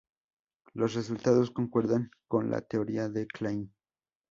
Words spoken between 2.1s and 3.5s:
con la teoría de